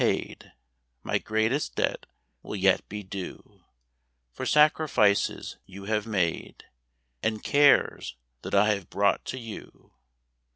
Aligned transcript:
'* 0.01 0.01
7^0 0.01 0.51
My 1.03 1.19
greatest 1.19 1.75
debt 1.75 2.07
will 2.41 2.55
yet 2.55 2.89
be 2.89 3.03
due 3.03 3.65
For 4.33 4.47
sacrifices 4.47 5.57
you 5.67 5.85
bave 5.85 6.07
made 6.07 6.63
And 7.21 7.43
cares 7.43 8.15
that 8.41 8.55
I 8.55 8.69
have 8.73 8.89
brought 8.89 9.23
to 9.25 9.37
you. 9.37 9.91